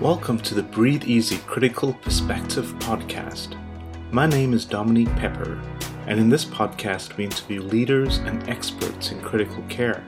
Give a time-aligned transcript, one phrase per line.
[0.00, 3.54] Welcome to the Breathe Easy Critical Perspective podcast.
[4.10, 5.60] My name is Dominique Pepper,
[6.06, 10.02] and in this podcast, we interview leaders and experts in critical care.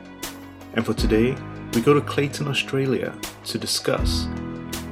[0.73, 1.37] And for today,
[1.75, 4.29] we go to Clayton, Australia to discuss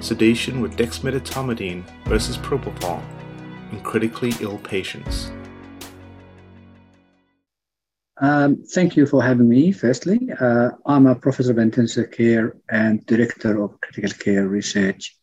[0.00, 3.02] sedation with dexmedetomidine versus propofol
[3.72, 5.32] in critically ill patients.
[8.20, 10.28] Um, thank you for having me, firstly.
[10.38, 15.16] Uh, I'm a professor of intensive care and director of critical care research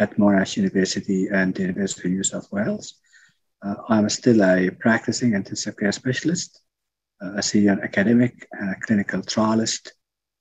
[0.00, 2.94] at Monash University and the University of New South Wales.
[3.62, 6.62] Uh, I'm still a practicing intensive care specialist,
[7.22, 9.90] uh, a senior academic, and a clinical trialist.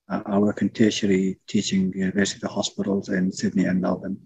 [0.07, 4.17] Uh, I work in tertiary teaching university hospitals in Sydney and Melbourne.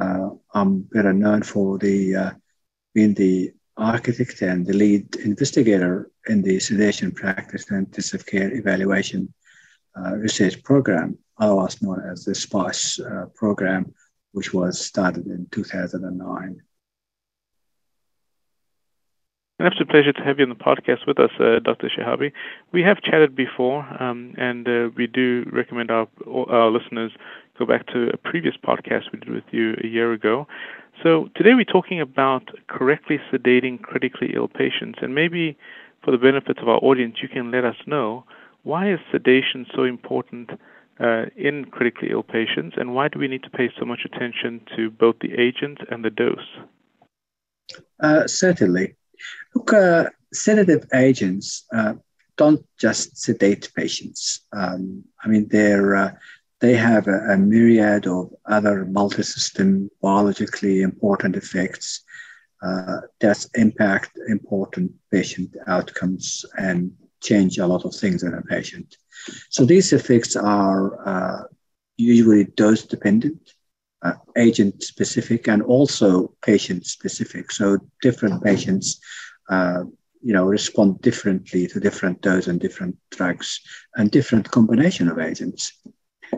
[0.00, 2.30] Uh, I'm better known for the uh,
[2.94, 9.32] being the architect and the lead investigator in the sedation practice and intensive care evaluation
[9.98, 13.92] uh, research program, otherwise known as the SPICE uh, program,
[14.32, 16.62] which was started in 2009.
[19.58, 21.90] An absolute pleasure to have you on the podcast with us, uh, Dr.
[21.90, 22.32] Shehabi.
[22.72, 26.08] We have chatted before, um, and uh, we do recommend our,
[26.48, 27.12] our listeners
[27.58, 30.46] go back to a previous podcast we did with you a year ago.
[31.02, 35.56] So today we're talking about correctly sedating critically ill patients, and maybe
[36.04, 38.24] for the benefit of our audience, you can let us know
[38.64, 40.50] why is sedation so important
[41.00, 44.60] uh, in critically ill patients, and why do we need to pay so much attention
[44.76, 46.38] to both the agent and the dose?
[48.00, 48.94] Uh, certainly.
[49.54, 51.94] Look, uh, sedative agents uh,
[52.36, 54.40] don't just sedate patients.
[54.52, 56.12] Um, I mean, they're uh,
[56.60, 62.02] they have a, a myriad of other multi-system biologically important effects
[62.62, 68.96] uh, that impact important patient outcomes and change a lot of things in a patient.
[69.48, 71.42] So these effects are uh,
[71.96, 73.54] usually dose dependent,
[74.02, 77.50] uh, agent specific, and also patient specific.
[77.52, 79.00] So different patients,
[79.50, 79.84] uh,
[80.22, 83.60] you know, respond differently to different dose and different drugs
[83.94, 85.72] and different combination of agents.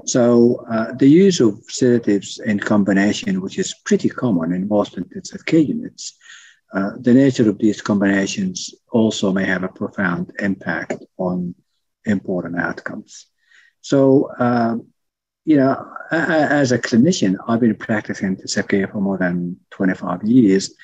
[0.05, 5.45] So uh, the use of sedatives in combination, which is pretty common in most intensive
[5.47, 6.17] care units,
[6.75, 11.55] uh, the nature of these combinations also may have a profound impact on
[12.05, 13.27] important outcomes.
[13.81, 14.77] So, uh,
[15.45, 20.75] you know, as a clinician, I've been practicing intensive care for more than 25 years.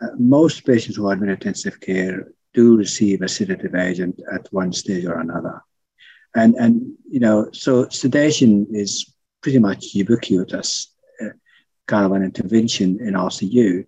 [0.00, 4.72] Uh, most patients who are in intensive care do receive a sedative agent at one
[4.72, 5.62] stage or another
[6.36, 10.92] and and you know so sedation is pretty much ubiquitous
[11.22, 11.30] uh,
[11.86, 13.86] kind of an intervention in RCU,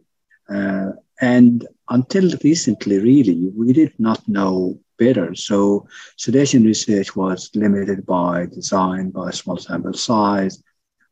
[0.49, 5.35] uh, and until recently, really, we did not know better.
[5.35, 5.87] So
[6.17, 10.63] sedation research was limited by design, by small sample size,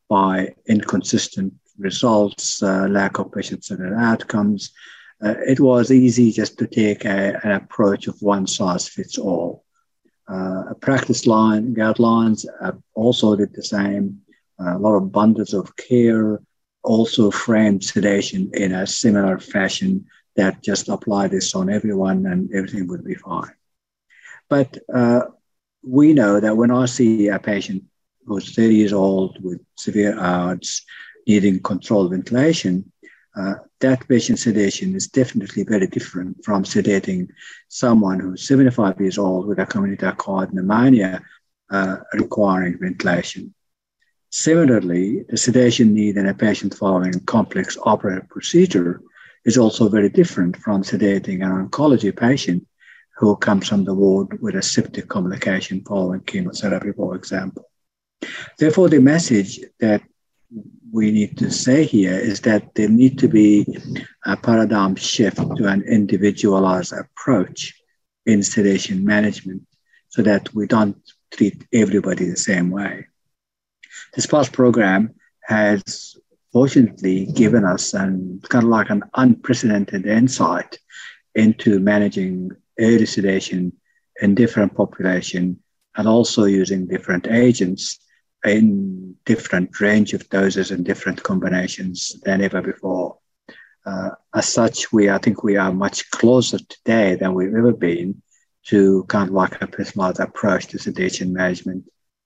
[0.09, 4.73] by inconsistent results, uh, lack of patient-centered outcomes.
[5.25, 9.65] Uh, it was easy just to take a, an approach of one size fits all
[10.29, 12.45] uh, practice line guidelines
[12.95, 14.21] also did the same.
[14.59, 16.41] a lot of bundles of care
[16.83, 22.87] also framed sedation in a similar fashion that just apply this on everyone and everything
[22.87, 23.53] would be fine.
[24.49, 25.23] But uh,
[25.83, 27.85] we know that when I see a patient
[28.27, 30.85] who's 30 years old with severe ARDS
[31.27, 32.93] needing controlled ventilation,
[33.37, 37.29] uh, that patient sedation is definitely very different from sedating
[37.69, 41.23] someone who's 75 years old with a community acquired pneumonia
[41.71, 43.55] uh, requiring ventilation.
[44.31, 49.01] Similarly, the sedation need in a patient following a complex operative procedure
[49.45, 52.67] is also very different from sedating an oncology patient
[53.17, 57.65] who comes from the ward with a septic complication following chemotherapy, for example.
[58.59, 60.03] Therefore, the message that
[60.97, 63.67] we need to say here is that there need to be
[64.25, 67.75] a paradigm shift to an individualized approach
[68.25, 69.63] in sedation management
[70.09, 70.97] so that we don't
[71.31, 73.07] treat everybody the same way.
[74.15, 76.17] The SPICE program has
[76.51, 80.79] fortunately given us an kind of like an unprecedented insight
[81.35, 83.71] into managing early sedation
[84.23, 85.63] in different population
[85.95, 87.99] and also using different agents
[88.47, 93.19] in different range of doses and different combinations than ever before.
[93.85, 98.23] Uh, as such, we I think we are much closer today than we've ever been
[98.67, 101.85] to kind of like a personalized approach to sedation management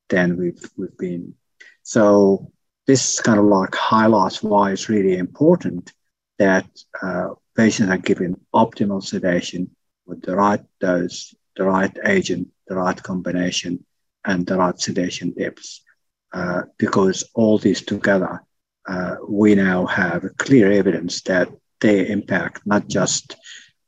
[0.08, 1.34] than we've we've been.
[1.82, 2.50] So
[2.86, 5.92] this kind of like highlights why it's really important
[6.38, 6.66] that
[7.02, 9.70] uh, patients are given optimal sedation
[10.06, 13.84] with the right dose, the right agent, the right combination,
[14.24, 15.82] and the right sedation depths
[16.32, 18.42] uh, because all these together
[18.88, 21.48] uh, we now have clear evidence that
[21.80, 23.36] they impact not just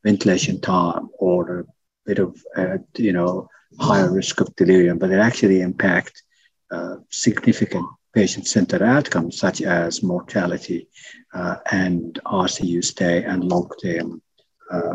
[0.04, 1.64] ventilation time or a
[2.06, 3.48] bit of, uh, you know,
[3.78, 6.22] higher risk of delirium, but it actually impact
[6.70, 10.88] uh, significant patient-centered outcomes such as mortality
[11.32, 14.20] uh, and ICU stay and long-term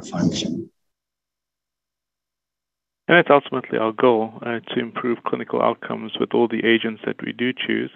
[0.09, 0.69] function.
[3.07, 7.24] And that's ultimately our goal uh, to improve clinical outcomes with all the agents that
[7.24, 7.89] we do choose.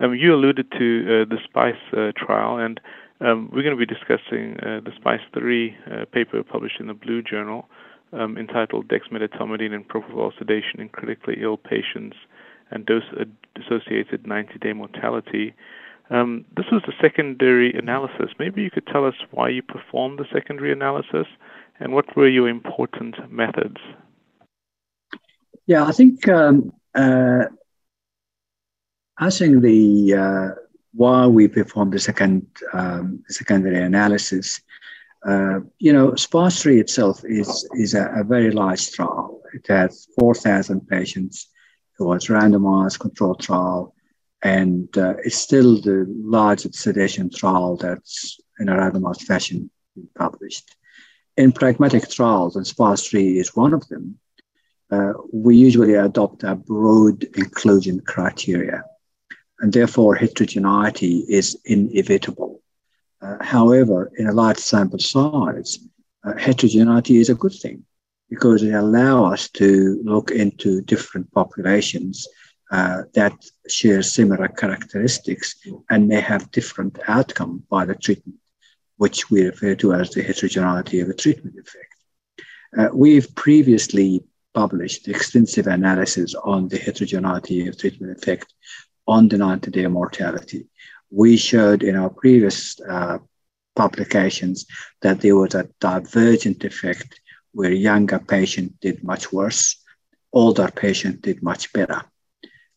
[0.00, 2.80] Um, you alluded to uh, the SPICE uh, trial, and
[3.20, 6.94] um, we're going to be discussing uh, the SPICE 3 uh, paper published in the
[6.94, 7.68] Blue Journal
[8.12, 12.16] um, entitled Dexmedetomidine and Propofol Sedation in Critically Ill Patients
[12.70, 13.04] and Dose
[13.56, 15.54] Associated 90 Day Mortality.
[16.10, 18.30] Um, this was a secondary analysis.
[18.38, 21.26] Maybe you could tell us why you performed the secondary analysis
[21.78, 23.78] and what were your important methods?
[25.66, 27.46] Yeah, I think um, uh,
[29.18, 30.48] answering the uh,
[30.94, 34.60] why we performed the second um, secondary analysis,
[35.26, 39.42] uh, you know, 3 itself is is a, a, very large trial.
[39.54, 41.48] It has four thousand patients.
[41.98, 43.94] It was randomized controlled trial,
[44.42, 49.70] and uh, it's still the largest sedation trial that's in a randomized fashion
[50.14, 50.76] published.
[51.36, 54.18] In pragmatic trials, and SPICE 3 is one of them
[54.90, 58.84] uh, we usually adopt a broad inclusion criteria,
[59.60, 62.62] and therefore heterogeneity is inevitable.
[63.20, 65.78] Uh, however, in a large sample size,
[66.24, 67.84] uh, heterogeneity is a good thing
[68.28, 72.26] because it allows us to look into different populations
[72.72, 73.32] uh, that
[73.68, 75.54] share similar characteristics
[75.88, 78.38] and may have different outcome by the treatment,
[78.96, 81.94] which we refer to as the heterogeneity of a treatment effect.
[82.76, 84.24] Uh, we've previously
[84.56, 88.48] published extensive analysis on the heterogeneity of treatment effect
[89.06, 90.66] on the 90 day mortality.
[91.10, 93.18] We showed in our previous uh,
[93.74, 94.66] publications
[95.02, 97.20] that there was a divergent effect
[97.52, 99.76] where younger patient did much worse,
[100.32, 102.00] older patient did much better.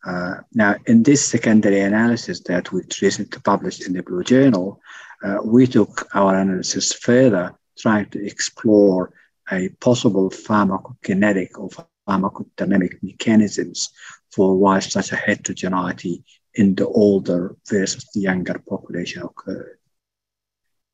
[0.06, 4.82] Uh, now, in this secondary analysis that we recently published in the Blue Journal,
[5.24, 9.14] uh, we took our analysis further, trying to explore
[9.52, 11.70] a possible pharmacokinetic or
[12.08, 13.90] pharmacodynamic mechanisms
[14.32, 16.24] for why such a heterogeneity
[16.56, 19.78] in the older versus the younger population occurred.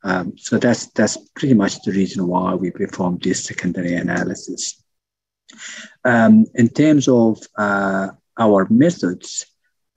[0.03, 4.83] Um, so that's that's pretty much the reason why we performed this secondary analysis.
[6.03, 9.47] Um, in terms of uh, our methods,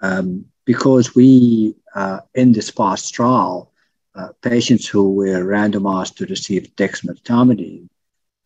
[0.00, 3.72] um, because we uh, in this past trial,
[4.14, 7.88] uh, patients who were randomized to receive dexmedetomidine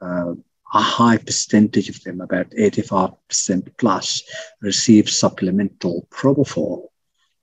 [0.03, 0.35] uh,
[0.75, 4.23] a high percentage of them, about 85% plus,
[4.61, 6.89] receive supplemental propofol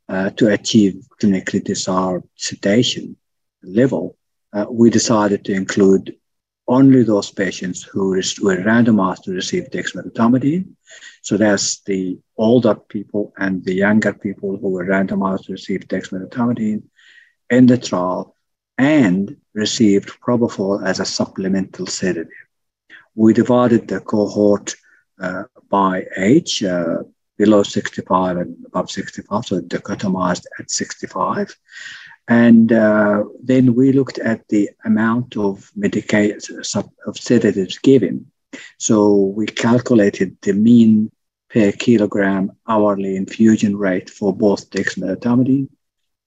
[0.07, 3.15] uh, to achieve clinically desired sedation
[3.61, 4.17] level.
[4.51, 6.15] Uh, we decided to include
[6.67, 10.67] only those patients who were randomized to receive dexmedetomidine.
[11.21, 16.83] So that's the older people and the younger people who were randomized to receive dexmedetomidine
[17.49, 18.35] in the trial
[18.77, 22.48] and received propofol as a supplemental sedative
[23.19, 24.75] we divided the cohort
[25.19, 26.99] uh, by age, uh,
[27.37, 31.53] below 65 and above 65, so dichotomized at 65.
[32.29, 35.69] And uh, then we looked at the amount of
[37.07, 38.31] of sedatives given.
[38.77, 38.97] So
[39.37, 41.11] we calculated the mean
[41.49, 45.67] per kilogram hourly infusion rate for both dexmedetomidine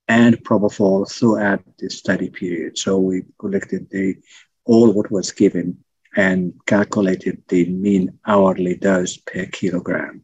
[0.07, 2.77] and propofol throughout the study period.
[2.77, 4.17] So we collected the
[4.65, 5.83] all what was given
[6.15, 10.23] and calculated the mean hourly dose per kilogram.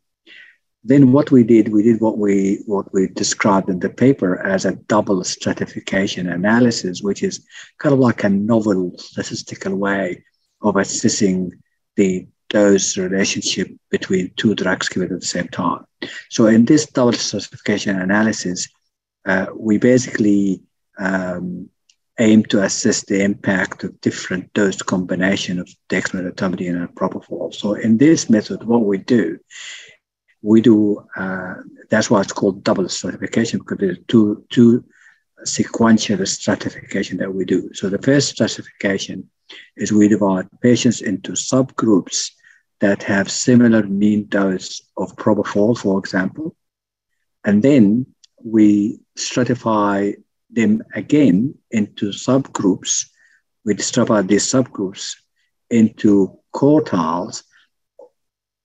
[0.84, 4.66] Then what we did, we did what we what we described in the paper as
[4.66, 7.46] a double stratification analysis, which is
[7.80, 10.24] kind of like a novel statistical way
[10.62, 11.52] of assessing
[11.96, 15.86] the dose relationship between two drugs given at the same time.
[16.30, 18.68] So in this double stratification analysis,
[19.26, 20.62] uh, we basically
[20.98, 21.70] um,
[22.20, 27.54] aim to assess the impact of different dose combination of dexmedetomidine and propofol.
[27.54, 29.40] So in this method, what we do,
[30.42, 31.56] we do, uh,
[31.90, 34.84] that's why it's called double stratification because there's two, two
[35.46, 37.74] sequential stratification that we do.
[37.74, 39.30] So the first stratification
[39.78, 42.32] is we divide patients into subgroups
[42.82, 46.56] that have similar mean dose of propofol, for example.
[47.46, 48.06] And then
[48.44, 50.16] we stratify
[50.50, 53.06] them again into subgroups.
[53.66, 55.16] We stratified these subgroups
[55.70, 57.44] into quartiles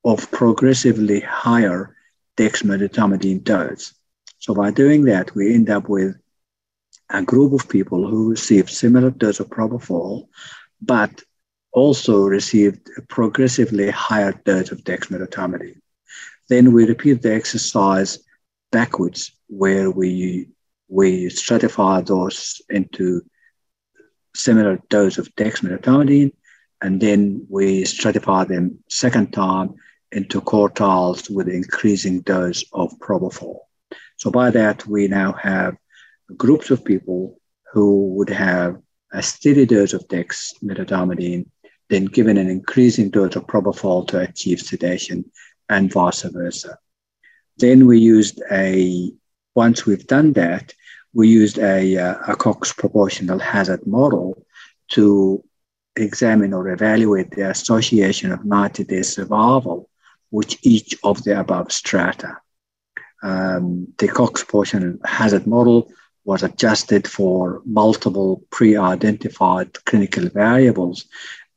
[0.04, 1.96] of progressively higher
[2.36, 3.94] dexmedetomidine dose.
[4.38, 6.16] So by doing that, we end up with
[7.10, 10.28] a group of people who received similar dose of propofol,
[10.80, 11.22] but
[11.72, 15.80] also received a progressively higher dose of dexmedetomidine.
[16.48, 18.18] Then we repeat the exercise
[18.70, 20.48] backwards, where we
[20.88, 23.22] we stratify those into
[24.34, 26.32] similar dose of dexmedetomidine,
[26.82, 29.74] and then we stratify them second time
[30.12, 33.60] into quartiles with increasing dose of propofol.
[34.16, 35.76] So by that, we now have
[36.36, 37.40] groups of people
[37.72, 38.80] who would have
[39.12, 41.46] a steady dose of dexmedetomidine,
[41.88, 45.24] then given an increasing dose of propofol to achieve sedation,
[45.68, 46.78] and vice versa.
[47.56, 49.12] Then we used a,
[49.54, 50.74] once we've done that,
[51.12, 54.44] we used a, a Cox proportional hazard model
[54.88, 55.44] to
[55.96, 59.88] examine or evaluate the association of 90 day survival
[60.30, 62.38] with each of the above strata.
[63.22, 65.90] Um, the Cox proportional hazard model
[66.24, 71.06] was adjusted for multiple pre identified clinical variables.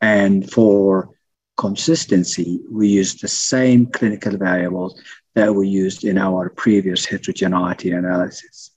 [0.01, 1.09] And for
[1.55, 5.01] consistency, we used the same clinical variables
[5.37, 8.71] that we used in our previous heterogeneity analysis.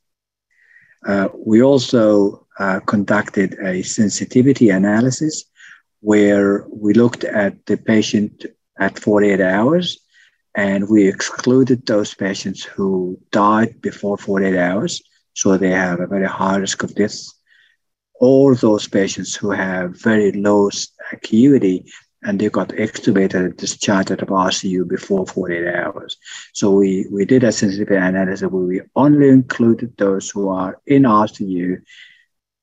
[1.07, 5.45] Uh, we also uh, conducted a sensitivity analysis
[6.01, 8.45] where we looked at the patient
[8.79, 10.01] at 48 hours
[10.55, 15.03] and we excluded those patients who died before 48 hours,
[15.33, 17.19] so they have a very high risk of death,
[18.21, 20.69] All those patients who have very low
[21.11, 21.87] acuity
[22.23, 26.19] and they got extubated and discharged out of ICU before 48 hours.
[26.53, 31.05] So we, we did a sensitivity analysis where we only included those who are in
[31.05, 31.83] ICU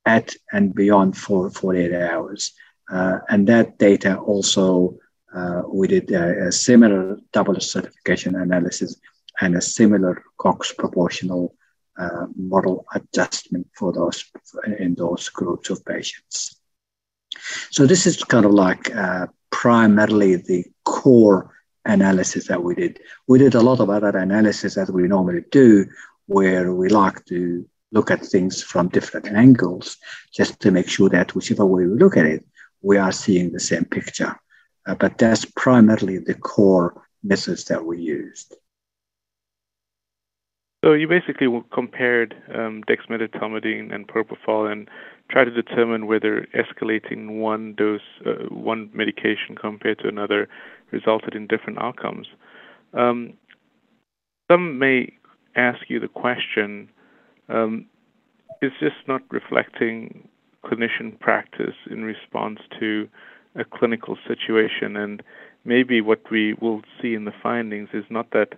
[0.05, 2.53] at and beyond for 48 hours.
[2.89, 4.97] Uh, and that data also,
[5.33, 8.95] uh, we did a, a, similar double stratification analysis
[9.41, 11.53] and a similar Cox proportional
[11.97, 14.23] uh, model adjustment for those
[14.79, 16.61] in those groups of patients.
[17.71, 21.53] So this is kind of like uh, primarily the core
[21.85, 22.99] analysis that we did.
[23.27, 25.85] We did a lot of other analysis that we normally do,
[26.27, 29.97] where we like to look at things from different angles,
[30.33, 32.45] just to make sure that whichever way we look at it,
[32.81, 34.37] we are seeing the same picture.
[34.85, 38.55] Uh, but that's primarily the core methods that we used.
[40.83, 44.87] So you basically compared um, dexmedetomidine and propofol and
[45.29, 50.47] try to determine whether escalating one dose, uh, one medication compared to another,
[50.91, 52.27] resulted in different outcomes.
[52.93, 53.33] Um,
[54.49, 55.13] some may
[55.55, 56.89] ask you the question:
[57.49, 57.85] um,
[58.61, 60.27] Is this not reflecting
[60.65, 63.07] clinician practice in response to
[63.55, 64.95] a clinical situation?
[64.95, 65.21] And
[65.65, 68.53] maybe what we will see in the findings is not that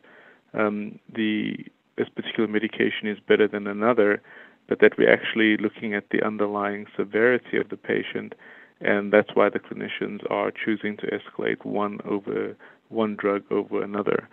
[0.54, 1.56] um, the
[1.98, 4.22] this particular medication is better than another,
[4.70, 8.36] but that we're actually looking at the underlying severity of the patient,
[8.80, 12.56] and that's why the clinicians are choosing to escalate one over
[12.90, 14.30] one drug over another.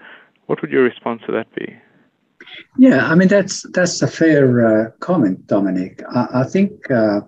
[0.47, 1.75] What would your response to that be?
[2.79, 6.03] Yeah, I mean that's that's a fair uh, comment, Dominique.
[6.15, 7.23] I, I think uh,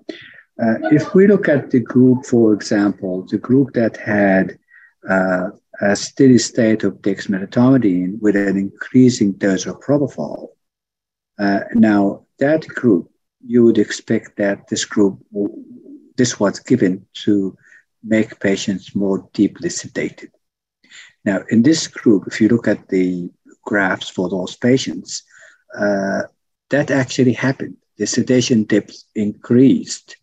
[0.62, 4.58] uh, if we look at the group, for example, the group that had
[5.08, 5.48] uh,
[5.80, 10.48] a steady state of dexmedetomidine with an increasing dose of propofol,
[11.38, 13.10] uh, now that group,
[13.46, 15.18] you would expect that this group,
[16.16, 17.56] this was given to
[18.02, 20.30] make patients more deeply sedated.
[21.24, 23.30] Now, in this group, if you look at the
[23.64, 25.22] graphs for those patients,
[25.78, 26.22] uh,
[26.70, 27.76] that actually happened.
[27.98, 30.16] The sedation depth increased,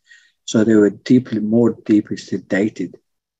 [0.45, 2.93] so they were deeply more deeply sedated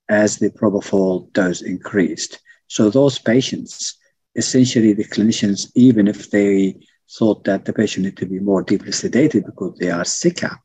[0.09, 2.39] as the propofol dose increased.
[2.67, 3.97] So those patients,
[4.35, 6.75] essentially, the clinicians, even if they
[7.09, 10.57] thought that the patient needed to be more deeply sedated because they are sicker.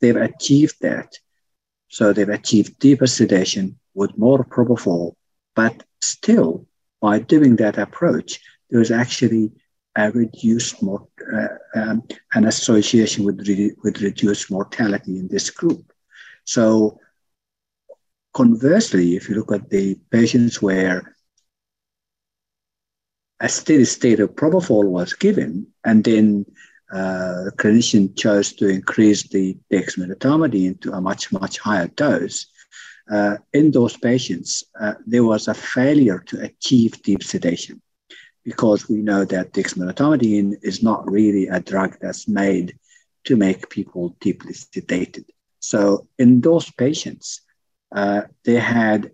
[0.00, 1.12] They've achieved that.
[1.88, 5.14] So they've achieved deeper sedation with more propofol,
[5.56, 6.66] but still,
[7.00, 8.40] by doing that approach,
[8.70, 9.50] there was actually
[9.96, 12.02] a reduced more, uh, um,
[12.34, 15.92] an association with, re- with reduced mortality in this group.
[16.44, 17.00] So
[18.32, 21.16] conversely, if you look at the patients where
[23.40, 26.44] a steady state of propofol was given, and then
[26.92, 32.46] uh, the clinician chose to increase the dexmedetomidine to a much, much higher dose.
[33.10, 37.80] Uh, in those patients, uh, there was a failure to achieve deep sedation
[38.44, 42.76] because we know that dexmedetomidine is not really a drug that's made
[43.24, 45.24] to make people deeply sedated.
[45.60, 47.42] So in those patients,
[47.94, 49.12] uh, they had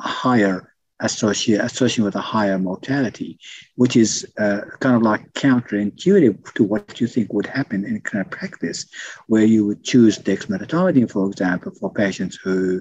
[0.00, 0.73] a higher
[1.04, 3.38] associated with a higher mortality,
[3.76, 8.38] which is uh, kind of like counterintuitive to what you think would happen in clinical
[8.38, 8.86] practice,
[9.26, 12.80] where you would choose dexmedetomidine, for example, for patients who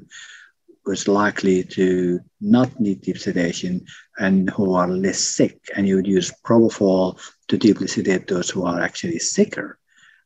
[0.85, 3.85] was likely to not need deep sedation
[4.17, 8.65] and who are less sick, and you would use propofol to deeply sedate those who
[8.65, 9.79] are actually sicker.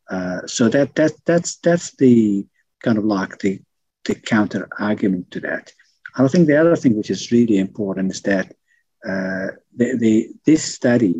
[0.09, 2.45] Uh, so that that that's that's the
[2.81, 3.59] kind of like the
[4.05, 5.71] the counter argument to that.
[6.17, 8.55] I think the other thing which is really important is that
[9.07, 11.13] uh, the, the this study,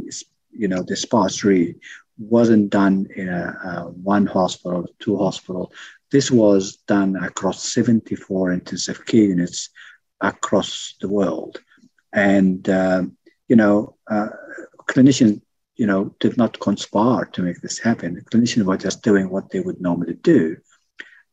[0.52, 1.76] you know, the SPICE three
[2.18, 5.72] wasn't done in a, a one hospital, two hospital.
[6.12, 9.70] This was done across 74 intensive care units
[10.22, 11.62] across the world.
[12.14, 13.04] And, uh,
[13.48, 14.30] you know, uh,
[14.88, 15.42] clinicians,
[15.76, 18.16] you know, did not conspire to make this happen.
[18.16, 20.58] The clinicians were just doing what they would normally do.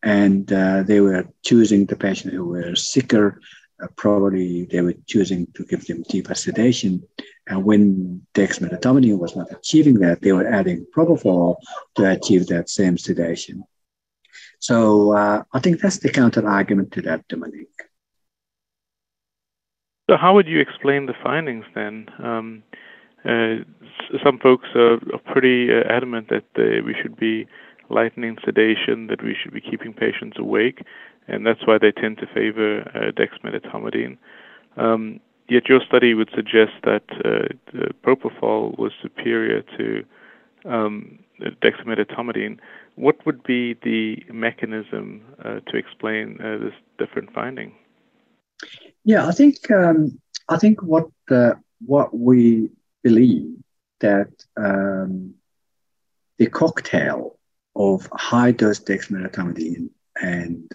[0.04, 3.40] And uh, they were choosing the patients who were sicker.
[3.82, 7.02] Uh, probably they were choosing to give them deeper sedation.
[7.46, 11.56] And when dexmedetomidine was not achieving that, they were adding propofol
[11.96, 13.64] to achieve that same sedation.
[14.58, 17.68] So uh, I think that's the counter argument to that, Dominique.
[20.08, 22.08] So how would you explain the findings then?
[22.22, 22.62] Um,
[23.24, 23.64] uh,
[24.22, 27.46] some folks are, are pretty uh, adamant that uh, we should be
[27.90, 30.84] lightening sedation, that we should be keeping patients awake,
[31.28, 34.16] and that's why they tend to favor uh, dexmedetomidine.
[34.76, 40.04] Um, yet your study would suggest that uh, propofol was superior to
[40.64, 42.58] um, dexmedetomidine.
[42.96, 47.74] What would be the mechanism uh, to explain uh, this different finding?
[49.04, 51.08] Yeah, I think um, I think what
[51.86, 52.70] what we
[53.02, 53.56] believe
[54.00, 55.34] that um,
[56.38, 57.33] the cocktail
[57.76, 59.90] of high dose dexmedetomidine
[60.20, 60.70] and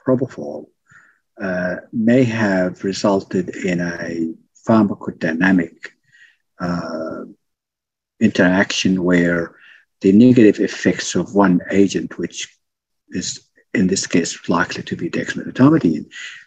[0.00, 0.66] propofol
[1.40, 4.34] uh, may have resulted in a
[4.66, 5.88] pharmacodynamic
[6.60, 7.24] uh,
[8.20, 9.56] interaction where
[10.00, 12.56] the negative effects of one agent, which
[13.08, 16.06] is in this case likely to be dexmedetomidine,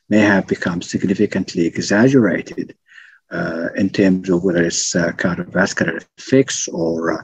[0.09, 2.75] may have become significantly exaggerated
[3.31, 7.23] uh, in terms of whether it's uh, cardiovascular effects or uh,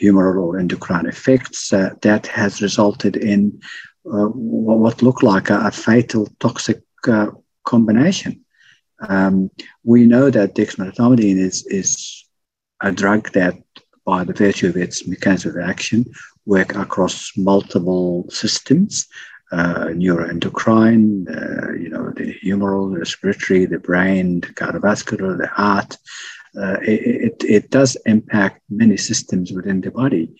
[0.00, 3.60] humoral or endocrine effects uh, that has resulted in
[4.06, 7.28] uh, what looked like a, a fatal toxic uh,
[7.64, 8.44] combination.
[9.08, 9.50] Um,
[9.82, 12.24] we know that dexmedetomidine is, is
[12.80, 13.56] a drug that
[14.04, 16.04] by the virtue of its mechanism of action,
[16.46, 19.06] work across multiple systems,
[19.52, 25.96] uh, neuroendocrine, uh, you know, the humoral, the respiratory, the brain, the cardiovascular, the heart.
[26.56, 30.32] Uh, it, it, does impact many systems within the body.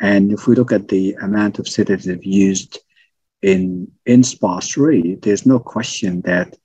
[0.00, 2.78] And if we look at the amount of sedative used
[3.42, 6.56] in, in SPICE-3, there's no question that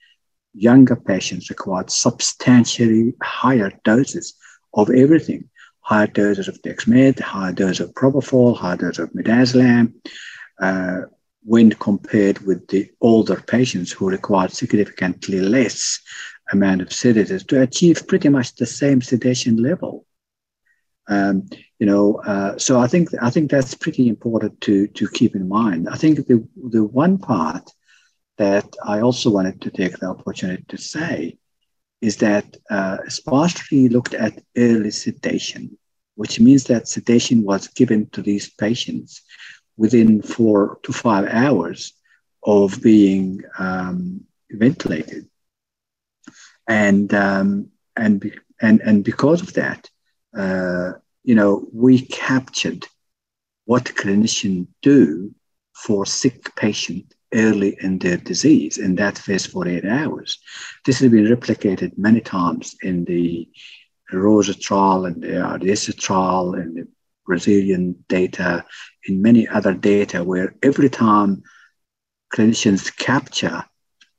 [0.54, 4.36] younger patients required substantially higher doses
[4.74, 5.50] of everything
[5.82, 9.94] higher doses of dexmed, higher dose of propofol, higher dose of midazolam,
[10.62, 11.02] uh,
[11.44, 16.00] when compared with the older patients who required significantly less
[16.52, 20.06] amount of sedatives to achieve pretty much the same sedation level.
[21.08, 25.36] Um, you know, uh, so I think I think that's pretty important to to keep
[25.36, 25.90] in mind.
[25.90, 27.70] I think the the one part
[28.38, 31.38] that I also wanted to take the opportunity to say
[32.02, 35.78] is that uh, SPICE-3 looked at early sedation,
[36.16, 39.22] which means that sedation was given to these patients
[39.78, 41.94] within four to five hours
[42.44, 45.28] of being um, ventilated.
[46.71, 49.89] And, um, and, and, and because of that,
[50.38, 52.88] uh, you know, we captured
[53.65, 55.36] what clinicians do
[55.73, 60.39] for sick patient early in their disease in that first 48 hours.
[60.86, 63.49] This has been replicated many times in the
[64.13, 66.88] ROSA trial and the RDS trial and the
[67.25, 68.63] Brazilian data,
[69.07, 71.43] in many other data, where every time
[72.34, 73.63] clinicians capture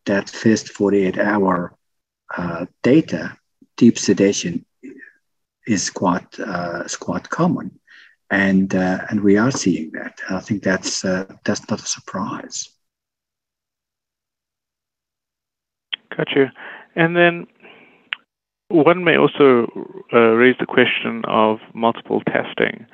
[0.05, 1.77] that first 48 hour
[2.37, 3.37] uh, data,
[3.77, 4.65] deep sedation
[5.67, 7.79] is quite, uh, quite common.
[8.31, 10.19] And, uh, and we are seeing that.
[10.31, 12.69] I think that's, uh, that's not a surprise.
[16.17, 16.53] Gotcha.
[16.97, 17.47] And then
[18.69, 19.67] one may also
[20.13, 22.87] uh, raise the question of multiple testing.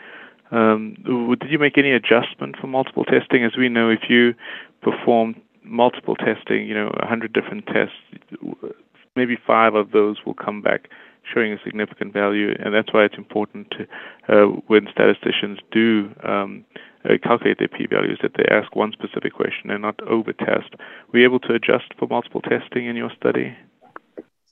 [0.51, 0.97] Um,
[1.41, 3.45] did you make any adjustment for multiple testing?
[3.45, 4.35] As we know, if you
[4.83, 7.95] perform multiple testing, you know, 100 different tests,
[9.19, 10.89] maybe five of those will come back
[11.33, 13.87] showing a significant value, and that's why it's important to,
[14.33, 16.65] uh, when statisticians do um,
[17.05, 20.75] uh, calculate their p-values that they ask one specific question and not over-test.
[21.13, 23.55] Were you able to adjust for multiple testing in your study?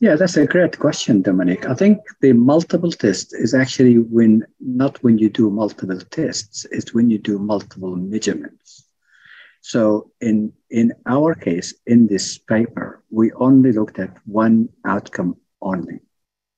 [0.01, 1.67] Yeah, that's a great question, Dominique.
[1.67, 6.93] I think the multiple test is actually when not when you do multiple tests, it's
[6.93, 8.86] when you do multiple measurements.
[9.73, 15.99] So in in our case, in this paper, we only looked at one outcome only.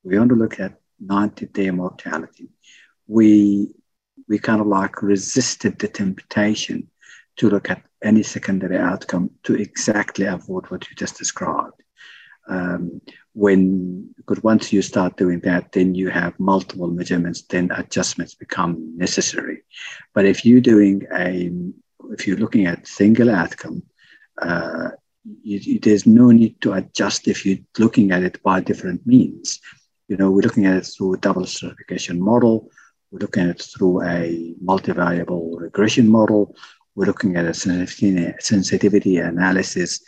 [0.05, 2.51] We only looked at 90-day mortality.
[3.07, 3.73] We
[4.29, 6.90] we kind of like resisted the temptation
[7.38, 11.81] to look at any secondary outcome to exactly avoid what you just described
[12.49, 13.01] um,
[13.33, 18.75] when because once you start doing that then you have multiple measurements then adjustments become
[18.97, 19.62] necessary
[20.14, 21.51] but if you're doing a
[22.12, 23.83] if you're looking at single outcome
[24.40, 24.90] uh,
[25.42, 29.61] you, there's no need to adjust if you're looking at it by different means.
[30.09, 32.71] You know we're looking at it through a double stratification model.
[33.11, 36.55] We're looking at it through a multivariable regression model.
[36.94, 40.01] We're looking at a sensitivity analysis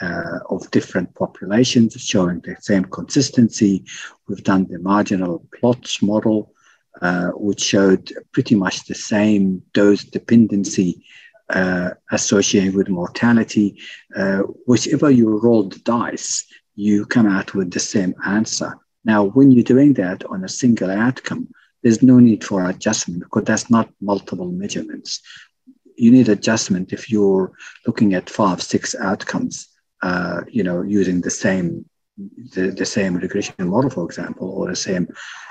[0.00, 3.84] uh, of different populations showing the same consistency.
[4.28, 6.52] We've done the marginal plots model,
[7.00, 11.04] uh, which showed pretty much the same dose dependency
[11.50, 13.78] uh, associated with mortality.
[14.16, 18.76] Uh, whichever you roll the dice, you come out with the same answer.
[19.04, 21.48] Now, when you're doing that on a single outcome,
[21.82, 25.20] there's no need for adjustment because that's not multiple measurements.
[25.96, 27.52] You need adjustment if you're
[27.86, 29.68] looking at five, six outcomes
[30.04, 31.86] uh, you know, using the same
[32.54, 35.08] the, the same regression model, for example, or the same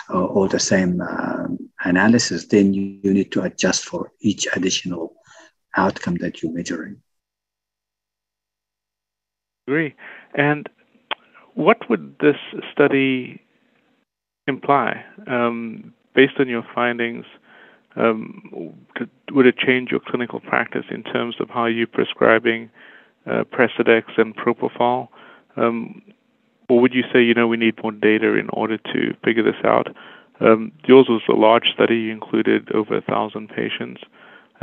[0.09, 5.15] uh, or the same um, analysis, then you, you need to adjust for each additional
[5.75, 7.01] outcome that you're measuring.
[9.67, 9.95] Agree.
[10.35, 10.67] And
[11.55, 12.35] what would this
[12.71, 13.41] study
[14.47, 17.25] imply um, based on your findings?
[17.95, 18.75] Um,
[19.31, 22.69] would it change your clinical practice in terms of how you're prescribing
[23.25, 25.07] uh, Precedex and Propofol?
[25.55, 26.01] Um,
[26.69, 29.63] or would you say, you know, we need more data in order to figure this
[29.63, 29.95] out?
[30.39, 31.95] Um, yours was a large study.
[31.95, 34.01] You included over a thousand patients.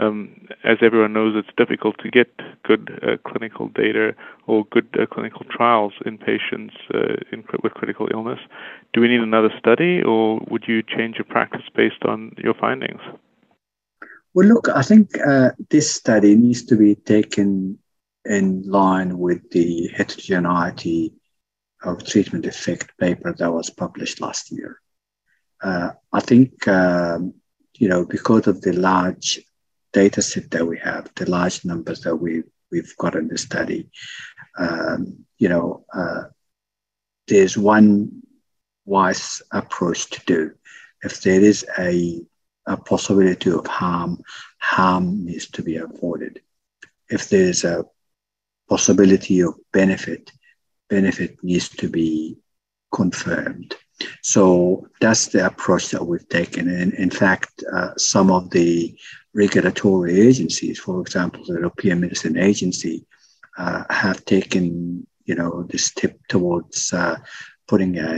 [0.01, 2.31] Um, as everyone knows, it's difficult to get
[2.63, 4.15] good uh, clinical data
[4.47, 8.39] or good uh, clinical trials in patients uh, in, with critical illness.
[8.95, 13.01] Do we need another study, or would you change your practice based on your findings?
[14.33, 17.79] Well, look, I think uh, this study needs to be taken
[18.25, 21.13] in line with the heterogeneity
[21.83, 24.81] of treatment effect paper that was published last year.
[25.63, 27.35] Uh, I think, um,
[27.75, 29.41] you know, because of the large
[29.93, 33.91] data set that we have, the large numbers that we, we've got in the study,
[34.59, 36.25] um, you know, uh,
[37.29, 38.23] there's one
[38.85, 40.53] wise approach to do.
[41.03, 42.21] If there is a,
[42.67, 44.23] a possibility of harm,
[44.59, 46.41] harm needs to be avoided.
[47.09, 47.85] If there's a
[48.69, 50.31] possibility of benefit,
[50.89, 52.39] benefit needs to be
[52.93, 53.75] confirmed.
[54.23, 56.69] So that's the approach that we've taken.
[56.69, 58.97] And in fact, uh, some of the
[59.35, 63.07] regulatory agencies, for example, the European Medicine Agency,
[63.59, 67.17] uh, have taken you know this step towards uh,
[67.69, 68.11] putting a,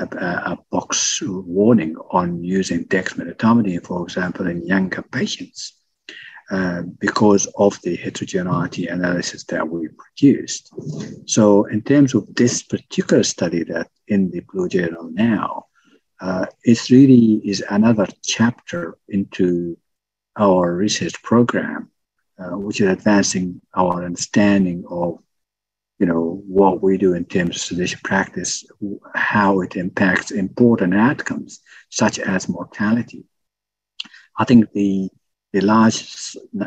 [0.00, 0.08] a,
[0.52, 5.74] a, box warning on using dexmedetomidine, for example, in younger patients.
[6.50, 10.72] Uh, because of the heterogeneity analysis that we produced.
[11.26, 15.66] So, in terms of this particular study that in the Blue Journal now,
[16.22, 16.46] uh,
[16.90, 19.76] really is another chapter into
[20.38, 21.90] our research program,
[22.38, 25.18] uh, which is advancing our understanding of
[25.98, 28.64] you know what we do in terms of sedation practice,
[29.14, 33.24] how it impacts important outcomes such as mortality.
[34.38, 35.10] I think the
[35.52, 36.04] the large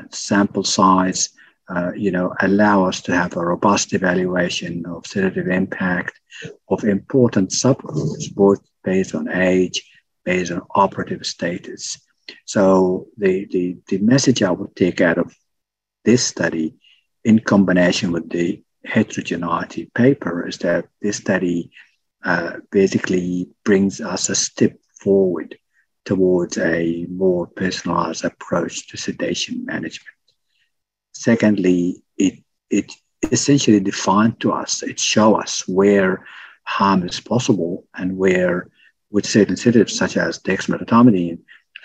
[0.10, 1.30] sample size,
[1.70, 6.20] uh, you know, allow us to have a robust evaluation of sedative impact
[6.70, 9.88] of important subgroups, both based on age,
[10.26, 12.00] based on operative status.
[12.46, 15.36] So the, the, the message I would take out of
[16.04, 16.76] this study
[17.24, 21.72] in combination with the heterogeneity paper is that this study
[22.24, 25.58] uh, basically brings us a step forward
[26.06, 30.16] towards a more personalized approach to sedation management.
[31.14, 32.40] Secondly, it,
[32.70, 32.92] it
[33.32, 36.26] essentially defined to us, it show us where
[36.64, 38.68] harm is possible and where
[39.12, 41.40] with certain sedatives such as dexmedetomidine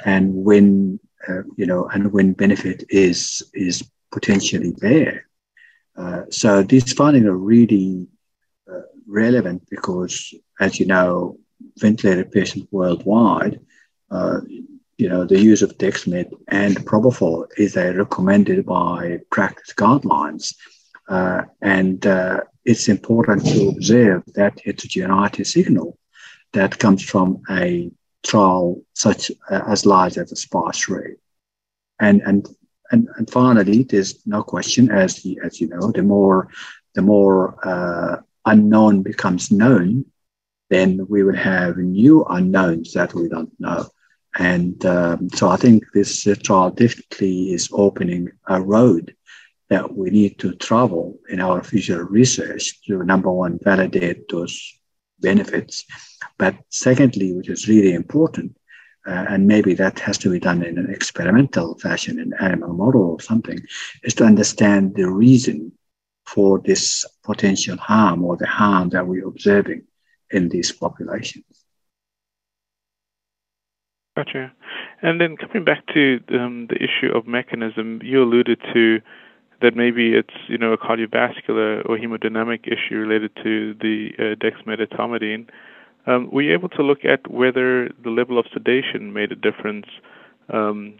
[0.05, 5.27] and when uh, you know and when benefit is is potentially there.
[5.97, 8.07] Uh, so these findings are really
[8.71, 11.39] uh, relevant because, as you know,
[11.79, 13.59] ventilated patients worldwide
[14.11, 14.41] uh,
[14.99, 20.55] you know, the use of Dexmed and Propofol is recommended by practice guidelines.
[21.09, 25.97] Uh, and, uh, it's important to observe that heterogeneity signal
[26.53, 27.91] that comes from a
[28.27, 31.15] trial such as large as a sparse array.
[31.99, 32.49] And, and,
[32.91, 36.49] and, and finally, there's no question, as, the, as you know, the more,
[36.95, 40.05] the more uh, unknown becomes known,
[40.71, 43.87] then we will have new unknowns that we don't know.
[44.39, 49.15] And um, so I think this uh, trial definitely is opening a road
[49.71, 54.55] that we need to travel in our future research to number one, validate those
[55.21, 55.85] benefits.
[56.39, 58.57] But secondly, which is really important,
[59.07, 63.03] uh, and maybe that has to be done in an experimental fashion, in animal model
[63.03, 63.61] or something,
[64.03, 65.73] is to understand the reason
[66.27, 69.83] for this potential harm or the harm that we're observing
[70.31, 71.45] in these populations.
[74.17, 74.53] Gotcha.
[75.03, 79.01] And then coming back to um, the issue of mechanism, you alluded to
[79.62, 85.49] that maybe it's you know a cardiovascular or hemodynamic issue related to the uh, dexmedetomidine.
[86.07, 89.87] Um, were you able to look at whether the level of sedation made a difference?
[90.53, 90.95] Um,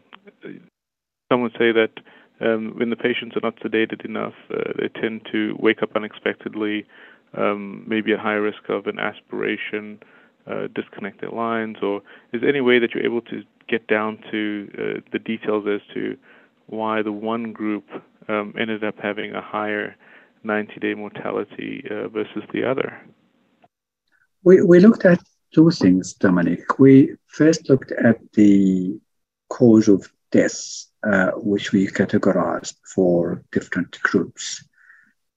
[1.31, 1.91] some would say that
[2.41, 6.85] um, when the patients are not sedated enough, uh, they tend to wake up unexpectedly,
[7.37, 10.01] um, maybe at high risk of an aspiration,
[10.47, 10.69] uh,
[11.33, 15.19] lines, or is there any way that you're able to get down to uh, the
[15.19, 16.17] details as to
[16.67, 17.85] why the one group
[18.29, 19.97] um, ended up having a higher
[20.45, 23.01] 90 day mortality uh, versus the other?
[24.47, 25.21] We, we looked at
[25.53, 26.79] two things, Dominique.
[26.79, 28.97] We first looked at the
[29.49, 34.65] cause of death, uh, which we categorized for different groups.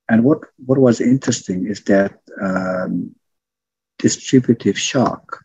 [0.10, 3.16] And what, what was interesting is that um,
[3.98, 5.44] distributive shock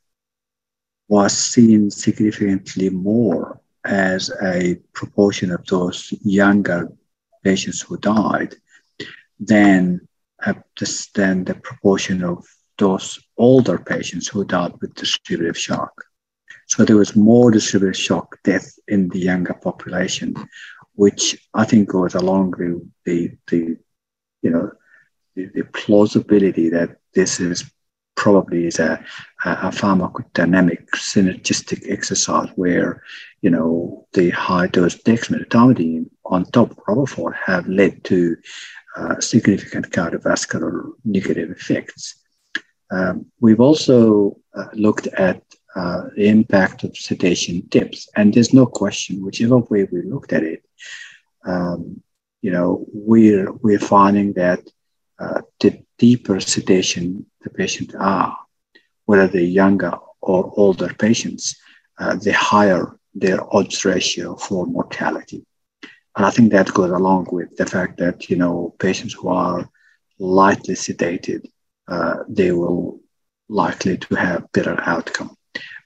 [1.09, 6.93] was seen significantly more as a proportion of those younger
[7.43, 8.57] patients who died
[9.41, 10.07] than,
[10.45, 10.53] uh,
[11.15, 12.45] than the proportion of
[12.79, 15.93] those older patients who died with distributive shock.
[16.67, 20.35] So there was more distributive shock death in the younger population,
[20.95, 23.77] which I think goes along with the, the
[24.43, 24.73] you know,
[25.37, 27.71] the, the plausibility that this is
[28.17, 29.05] probably is a,
[29.45, 33.03] a pharmacodynamic synergistic exercise where,
[33.43, 38.37] you know, the high dose dexmedetomidine on top of propofol have led to
[38.97, 42.24] uh, significant cardiovascular negative effects.
[42.95, 45.43] Um, we've also uh, looked at
[45.81, 50.45] uh, the impact of sedation tips, and there's no question, whichever way we looked at
[50.53, 50.63] it,
[51.53, 51.81] um,
[52.45, 52.69] you know,
[53.11, 54.61] we're we're finding that
[55.19, 58.37] uh, the deeper sedation the patient are,
[59.07, 61.45] whether they're younger or older patients,
[62.01, 65.41] uh, the higher their odds ratio for mortality.
[66.17, 69.69] And I think that goes along with the fact that, you know, patients who are
[70.19, 71.43] lightly sedated,
[71.89, 73.01] uh, they will
[73.49, 75.37] likely to have better outcome.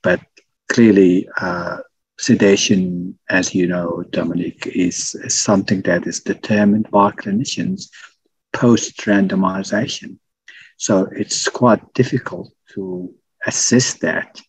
[0.02, 0.20] But
[0.68, 1.78] clearly, uh,
[2.18, 7.88] sedation, as you know, Dominique, is, is something that is determined by clinicians
[8.52, 10.18] post randomization.
[10.76, 13.12] So it's quite difficult to
[13.46, 14.40] assess that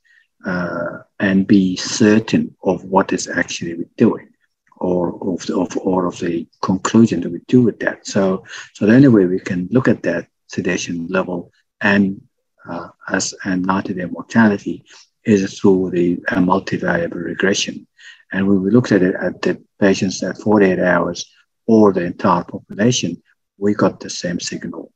[0.45, 4.29] uh, and be certain of what is actually doing
[4.77, 8.07] or of, the, of, or of the conclusion that we do with that.
[8.07, 12.21] So, so the only way we can look at that sedation level and
[12.69, 14.83] uh, as and not-day mortality
[15.25, 17.87] is through the uh, multivariable regression.
[18.31, 21.25] And when we looked at it at the patients at 48 hours
[21.67, 23.21] or the entire population,
[23.57, 24.91] we got the same signal.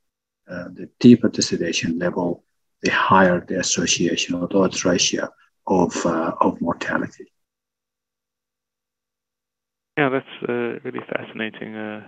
[0.50, 2.44] Uh, the deeper the sedation level,
[2.82, 5.30] the higher the association or the odds ratio
[5.68, 7.26] of, uh, of mortality.
[9.98, 12.02] Yeah, that's uh, really fascinating, uh,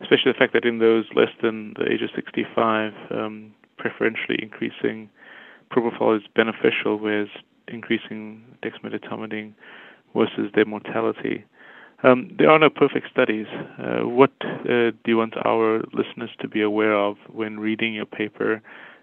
[0.00, 5.08] especially the fact that in those less than the age of 65, um, preferentially increasing
[5.70, 7.28] propofol is beneficial, whereas
[7.68, 9.52] increasing dexmedetomidine
[10.14, 11.44] worsens their mortality.
[12.02, 13.46] Um, there are no perfect studies.
[13.78, 18.06] Uh, what uh, do you want our listeners to be aware of when reading your
[18.06, 18.62] paper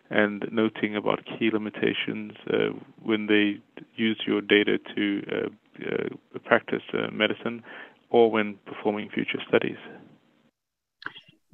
[0.09, 2.69] and noting about key limitations uh,
[3.03, 3.59] when they
[3.95, 7.63] use your data to uh, uh, practice uh, medicine
[8.11, 9.77] or when performing future studies?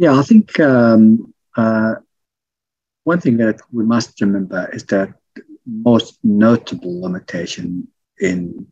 [0.02, 1.32] Yeah, I think um,
[3.04, 5.14] one thing that we must remember is that
[5.68, 7.88] most notable limitation
[8.20, 8.66] in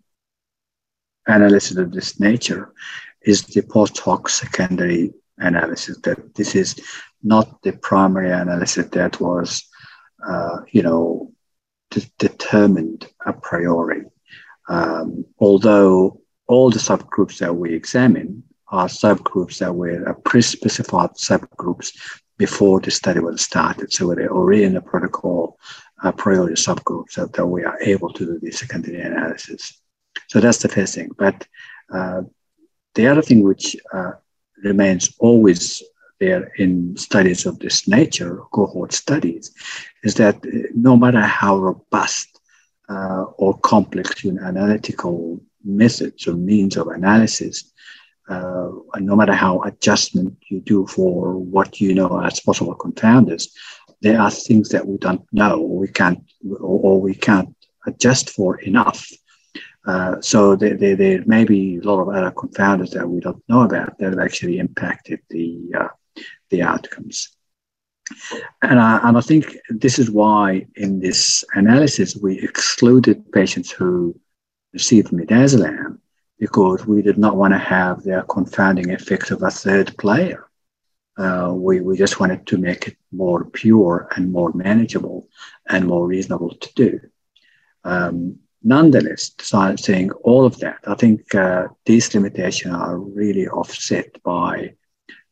[1.27, 2.73] analysis of this nature
[3.21, 6.81] is the post hoc secondary analysis that this is
[7.21, 9.69] not the primary analysis that was
[10.27, 11.31] uh, you know
[11.91, 14.01] de- determined a priori.
[14.67, 21.91] Um, although all the subgroups that we examine are subgroups that were pre-specified subgroups
[22.37, 23.91] before the study was started.
[23.91, 25.57] So they're already in the protocol
[26.03, 29.81] uh, priority subgroup so that we are able to do the secondary analysis.
[30.27, 31.09] So that's the first thing.
[31.17, 31.45] But
[31.93, 32.21] uh,
[32.95, 34.11] the other thing which uh,
[34.63, 35.83] remains always
[36.19, 39.53] there in studies of this nature, cohort studies,
[40.03, 40.37] is that
[40.73, 42.39] no matter how robust
[42.89, 47.68] uh, or complex you know, analytical methods or means of analysis,
[48.29, 53.47] uh, no matter how adjustment you do for what you know as possible confounders,
[54.01, 56.23] there are things that we don't know or we can't
[56.59, 57.55] or, we can't
[57.87, 59.09] adjust for enough.
[59.85, 63.43] Uh, so there, there, there, may be a lot of other confounders that we don't
[63.49, 65.87] know about that have actually impacted the uh,
[66.49, 67.29] the outcomes.
[68.61, 74.19] And I, and I think this is why in this analysis we excluded patients who
[74.73, 75.99] received midazolam
[76.39, 80.47] because we did not want to have the confounding effect of a third player.
[81.17, 85.27] Uh, we, we just wanted to make it more pure and more manageable
[85.67, 86.99] and more reasonable to do.
[87.83, 89.31] Um, nonetheless,
[89.75, 94.75] saying all of that, I think uh, these limitations are really offset by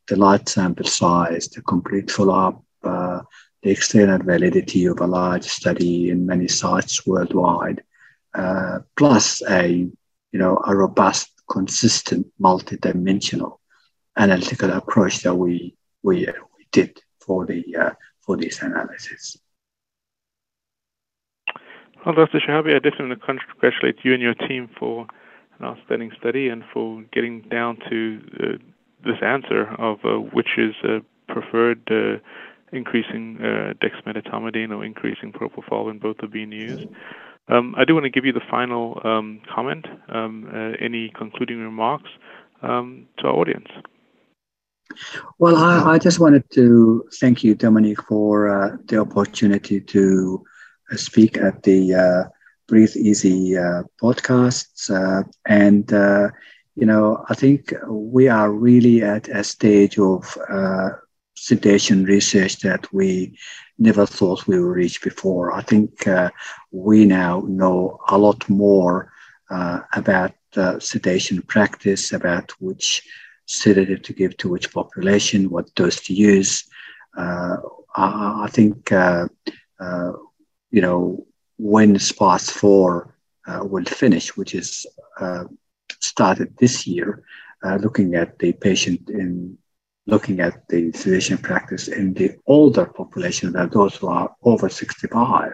[0.07, 3.21] the large sample size, the complete follow-up, uh,
[3.63, 7.83] the external validity of a large study in many sites worldwide,
[8.33, 9.89] uh, plus a
[10.31, 13.57] you know a robust, consistent, multidimensional
[14.17, 19.37] analytical approach that we we, uh, we did for the uh, for this analysis.
[22.05, 22.39] Well, Dr.
[22.39, 25.07] Shehabi, I definitely congratulate you and your team for
[25.59, 28.45] an outstanding study and for getting down to uh,
[29.03, 31.81] this answer of uh, which is uh, preferred
[32.73, 33.37] increasing
[33.81, 36.85] dexmedetomidine or increasing propofol when both are being used.
[37.49, 41.59] Um, I do want to give you the final um, comment, um, uh, any concluding
[41.59, 42.09] remarks
[42.61, 43.67] um, to our audience.
[45.39, 50.43] Well, I, I, just wanted to thank you, Dominique, for uh, the opportunity to
[50.91, 52.29] uh, speak at the uh,
[52.67, 54.89] Breathe Easy uh, podcasts.
[55.45, 55.91] and,
[56.75, 60.37] you know, I think we are really at a stage of
[61.35, 63.37] sedation research that we
[63.77, 65.53] never thought we would reach before.
[65.53, 66.29] I think uh,
[66.77, 69.11] we now know a lot more
[69.49, 73.01] uh, about uh, sedation practice, about which
[73.45, 76.65] sedative to give to which population, what dose to use.
[77.17, 77.57] Uh,
[77.95, 79.27] I, I, think, uh,
[79.79, 80.13] uh,
[80.69, 81.25] you know,
[81.57, 83.15] when SPICE 4
[83.61, 84.85] will finish, which is
[85.99, 87.23] started this year,
[87.79, 89.57] looking at the patient in
[90.05, 95.53] looking at the sedation practice in the older population, that those who are over 65,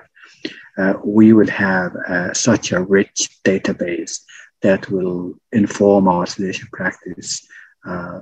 [0.77, 4.21] uh, we will have uh, such a rich database
[4.61, 7.45] that will inform our sedation practice,
[7.85, 8.21] uh,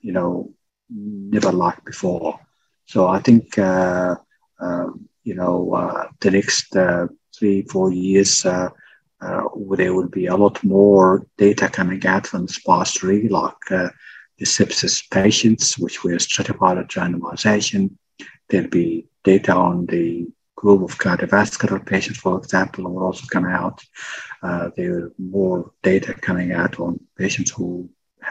[0.00, 0.52] you know,
[0.90, 2.40] never like before.
[2.86, 4.16] So I think, uh,
[4.60, 8.72] um, you know, uh, the next uh, three, four years, there
[9.94, 13.90] will be a lot more data coming out from the SPICE 3, like the
[14.42, 17.90] sepsis patients, which we are stratified at randomization.
[18.48, 20.26] There'll be data on the
[20.64, 23.78] group of cardiovascular patients, for example, will also come out.
[24.42, 27.66] Uh, there are more data coming out on patients who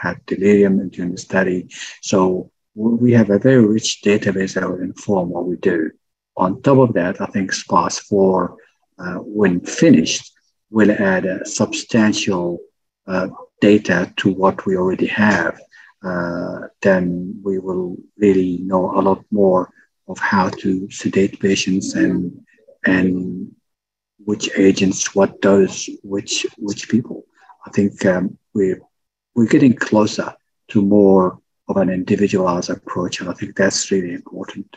[0.02, 1.60] had delirium during the study.
[2.10, 5.90] So we have a very rich database that will inform what we do.
[6.36, 8.56] On top of that, I think SPICE 4,
[8.98, 10.24] uh, when finished,
[10.70, 12.58] will add a substantial
[13.06, 13.28] uh,
[13.60, 15.54] data to what we already have
[16.04, 19.70] uh, then we will really know a lot more
[20.08, 22.40] of how to sedate patients and
[22.86, 23.50] and
[24.24, 27.24] which agents, what does, which which people.
[27.66, 28.80] I think um, we're
[29.34, 30.34] we're getting closer
[30.68, 31.38] to more
[31.68, 34.76] of an individualized approach, and I think that's really important.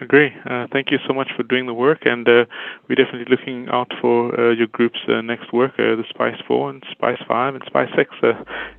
[0.00, 0.32] Agree.
[0.50, 2.44] Uh, thank you so much for doing the work, and uh,
[2.88, 6.70] we're definitely looking out for uh, your group's uh, next work, uh, the SPICE 4
[6.70, 8.10] and SPICE 5 and SPICE 6.
[8.22, 8.32] Uh,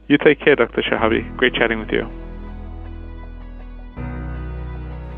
[0.10, 0.82] you take care, Dr.
[0.82, 1.36] Shehabi.
[1.38, 2.33] Great chatting with you.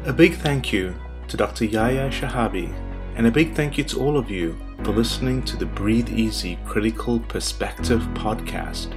[0.05, 0.93] A big thank you
[1.27, 1.65] to Dr.
[1.65, 2.71] Yahya Shehabi,
[3.15, 6.59] and a big thank you to all of you for listening to the Breathe Easy
[6.63, 8.93] Critical Perspective podcast.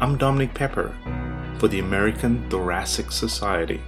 [0.00, 0.96] I'm Dominique Pepper
[1.58, 3.82] for the American Thoracic Society.